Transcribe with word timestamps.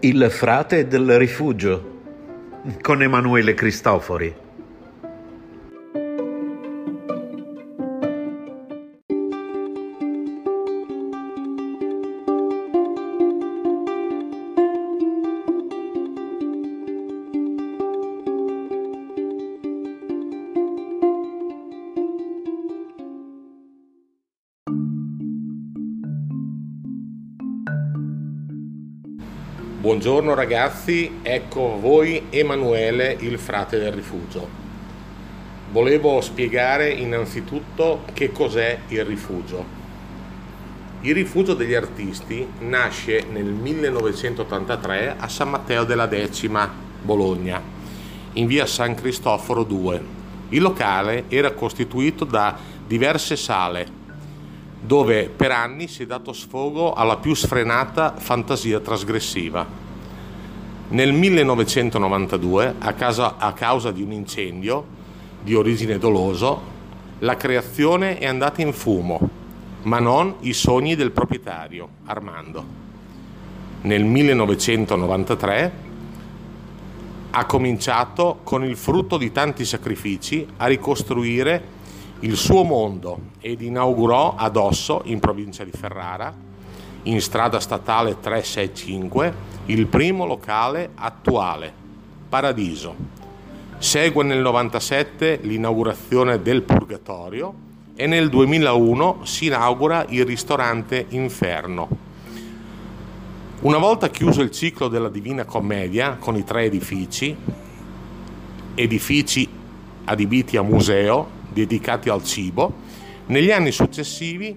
Il 0.00 0.30
frate 0.30 0.86
del 0.86 1.16
rifugio 1.16 1.94
con 2.82 3.02
Emanuele 3.02 3.54
Cristofori. 3.54 4.44
Buongiorno 29.78 30.32
ragazzi, 30.32 31.18
ecco 31.20 31.78
voi 31.78 32.28
Emanuele, 32.30 33.14
il 33.20 33.38
frate 33.38 33.78
del 33.78 33.92
rifugio. 33.92 34.48
Volevo 35.70 36.22
spiegare 36.22 36.88
innanzitutto 36.88 38.04
che 38.14 38.32
cos'è 38.32 38.78
il 38.88 39.04
rifugio. 39.04 39.64
Il 41.02 41.12
rifugio 41.12 41.52
degli 41.52 41.74
artisti 41.74 42.48
nasce 42.60 43.26
nel 43.30 43.44
1983 43.44 45.16
a 45.18 45.28
San 45.28 45.50
Matteo 45.50 45.84
della 45.84 46.06
Decima, 46.06 46.72
Bologna, 47.02 47.60
in 48.32 48.46
via 48.46 48.64
San 48.64 48.94
Cristoforo 48.94 49.62
2. 49.62 50.02
Il 50.48 50.62
locale 50.62 51.24
era 51.28 51.52
costituito 51.52 52.24
da 52.24 52.56
diverse 52.86 53.36
sale 53.36 54.05
dove 54.80 55.28
per 55.28 55.50
anni 55.50 55.88
si 55.88 56.02
è 56.02 56.06
dato 56.06 56.32
sfogo 56.32 56.92
alla 56.92 57.16
più 57.16 57.34
sfrenata 57.34 58.14
fantasia 58.16 58.80
trasgressiva. 58.80 59.66
Nel 60.88 61.12
1992, 61.12 62.74
a, 62.78 62.92
casa, 62.92 63.36
a 63.38 63.52
causa 63.52 63.90
di 63.90 64.02
un 64.02 64.12
incendio 64.12 64.84
di 65.42 65.54
origine 65.54 65.98
doloso, 65.98 66.74
la 67.20 67.36
creazione 67.36 68.18
è 68.18 68.26
andata 68.26 68.62
in 68.62 68.72
fumo, 68.72 69.18
ma 69.82 69.98
non 69.98 70.36
i 70.40 70.52
sogni 70.52 70.94
del 70.94 71.10
proprietario, 71.10 71.88
Armando. 72.04 72.64
Nel 73.82 74.04
1993 74.04 75.72
ha 77.30 77.44
cominciato 77.44 78.40
con 78.42 78.64
il 78.64 78.76
frutto 78.76 79.16
di 79.16 79.32
tanti 79.32 79.64
sacrifici 79.64 80.46
a 80.56 80.66
ricostruire 80.66 81.74
il 82.20 82.36
suo 82.36 82.62
mondo 82.62 83.18
ed 83.40 83.60
inaugurò 83.60 84.34
ad 84.36 84.56
Osso, 84.56 85.02
in 85.04 85.20
provincia 85.20 85.64
di 85.64 85.70
Ferrara, 85.70 86.32
in 87.02 87.20
strada 87.20 87.60
statale 87.60 88.18
365, 88.18 89.34
il 89.66 89.86
primo 89.86 90.24
locale 90.24 90.90
attuale, 90.94 91.72
Paradiso. 92.28 92.94
Segue 93.78 94.24
nel 94.24 94.40
97 94.40 95.40
l'inaugurazione 95.42 96.40
del 96.40 96.62
Purgatorio 96.62 97.54
e 97.94 98.06
nel 98.06 98.28
2001 98.28 99.20
si 99.24 99.46
inaugura 99.46 100.06
il 100.08 100.24
ristorante 100.24 101.06
Inferno. 101.10 101.88
Una 103.60 103.78
volta 103.78 104.08
chiuso 104.08 104.42
il 104.42 104.50
ciclo 104.50 104.88
della 104.88 105.08
Divina 105.08 105.44
Commedia 105.44 106.16
con 106.18 106.36
i 106.36 106.44
tre 106.44 106.64
edifici, 106.64 107.36
edifici 108.74 109.48
adibiti 110.04 110.56
a 110.56 110.62
museo, 110.62 111.35
dedicati 111.56 112.10
al 112.10 112.22
cibo, 112.22 112.74
negli 113.28 113.50
anni 113.50 113.72
successivi 113.72 114.54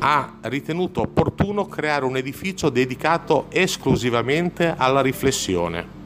ha 0.00 0.34
ritenuto 0.42 1.00
opportuno 1.00 1.66
creare 1.66 2.04
un 2.04 2.16
edificio 2.16 2.68
dedicato 2.68 3.46
esclusivamente 3.48 4.72
alla 4.76 5.00
riflessione. 5.00 5.96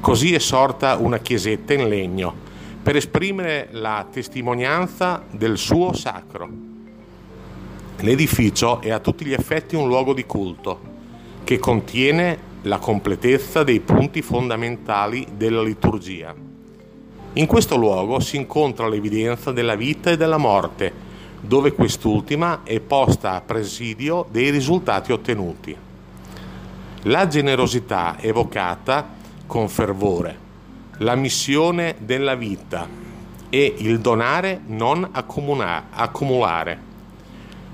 Così 0.00 0.34
è 0.34 0.38
sorta 0.38 0.96
una 0.96 1.18
chiesetta 1.18 1.72
in 1.72 1.88
legno 1.88 2.34
per 2.82 2.96
esprimere 2.96 3.68
la 3.70 4.06
testimonianza 4.10 5.24
del 5.30 5.56
suo 5.56 5.94
sacro. 5.94 6.50
L'edificio 8.00 8.82
è 8.82 8.90
a 8.90 8.98
tutti 8.98 9.24
gli 9.24 9.32
effetti 9.32 9.76
un 9.76 9.86
luogo 9.86 10.12
di 10.12 10.26
culto 10.26 10.90
che 11.44 11.58
contiene 11.58 12.50
la 12.62 12.78
completezza 12.78 13.62
dei 13.62 13.80
punti 13.80 14.20
fondamentali 14.20 15.26
della 15.36 15.62
liturgia 15.62 16.50
in 17.34 17.46
questo 17.46 17.76
luogo 17.76 18.20
si 18.20 18.36
incontra 18.36 18.88
l'evidenza 18.88 19.52
della 19.52 19.74
vita 19.74 20.10
e 20.10 20.18
della 20.18 20.36
morte, 20.36 20.92
dove 21.40 21.72
quest'ultima 21.72 22.60
è 22.62 22.78
posta 22.80 23.32
a 23.32 23.40
presidio 23.40 24.26
dei 24.30 24.50
risultati 24.50 25.12
ottenuti. 25.12 25.74
La 27.04 27.26
generosità 27.28 28.16
evocata 28.20 29.08
con 29.46 29.68
fervore, 29.68 30.38
la 30.98 31.14
missione 31.14 31.94
della 31.98 32.34
vita 32.34 32.86
e 33.48 33.74
il 33.78 34.00
donare 34.00 34.60
non 34.66 35.08
accumulare. 35.10 36.78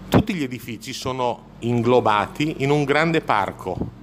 Tutti 0.09 0.35
gli 0.35 0.45
edifici 0.45 0.93
sono 0.93 1.47
inglobati 1.61 2.57
in 2.59 2.71
un 2.71 2.85
grande 2.85 3.21
parco 3.21 3.98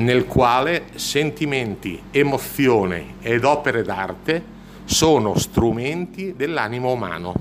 nel 0.00 0.26
quale 0.26 0.84
sentimenti, 0.94 2.00
emozioni 2.10 3.16
ed 3.20 3.44
opere 3.44 3.82
d'arte 3.82 4.42
sono 4.84 5.38
strumenti 5.38 6.34
dell'animo 6.34 6.92
umano. 6.92 7.34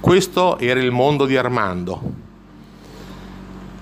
Questo 0.00 0.58
era 0.58 0.80
il 0.80 0.90
mondo 0.90 1.26
di 1.26 1.36
Armando 1.36 2.26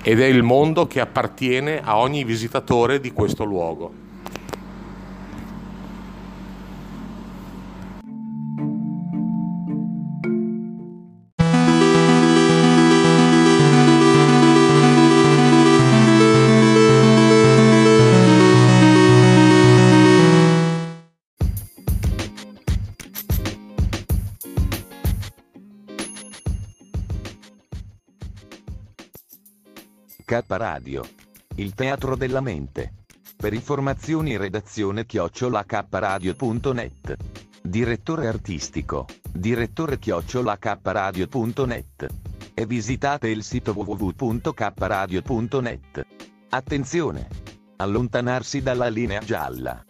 ed 0.03 0.21
è 0.21 0.25
il 0.25 0.43
mondo 0.43 0.87
che 0.87 1.01
appartiene 1.01 1.81
a 1.83 1.99
ogni 1.99 2.25
visitatore 2.25 3.01
di 3.01 3.13
questo 3.13 3.45
luogo. 3.45 4.06
K 30.27 30.43
Radio. 30.49 31.09
Il 31.55 31.73
teatro 31.75 32.17
della 32.17 32.41
mente. 32.41 33.05
Per 33.37 33.55
informazioni 33.55 34.37
redazione 34.37 35.07
chiocciola 35.07 35.65
kradio.net. 35.65 37.17
Direttore 37.63 38.27
artistico. 38.27 39.07
Direttore 39.33 40.01
chiocciola 40.01 40.59
kradio.net. 40.59 42.07
E 42.55 42.67
visitate 42.67 43.29
il 43.29 43.45
sito 43.45 43.73
www.kradio.net. 43.73 46.07
Attenzione! 46.49 47.29
Allontanarsi 47.77 48.63
dalla 48.63 48.89
linea 48.89 49.21
gialla. 49.21 49.81